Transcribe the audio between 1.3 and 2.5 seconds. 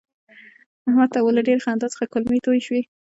له ډېرې خندا څخه کولمې